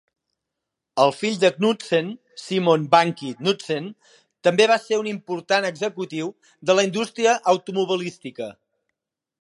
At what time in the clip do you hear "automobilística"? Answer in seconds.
7.55-8.53